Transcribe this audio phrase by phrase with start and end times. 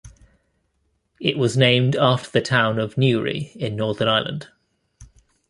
[1.19, 4.47] It was named after the town of Newry in Northern Ireland.